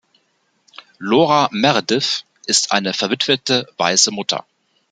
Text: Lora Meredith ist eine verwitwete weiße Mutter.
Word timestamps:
Lora 0.99 1.47
Meredith 1.51 2.23
ist 2.47 2.71
eine 2.71 2.91
verwitwete 2.91 3.67
weiße 3.77 4.09
Mutter. 4.09 4.47